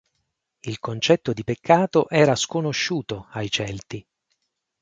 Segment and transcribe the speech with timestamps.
[0.63, 4.03] Il concetto di peccato era sconosciuto ai Celti.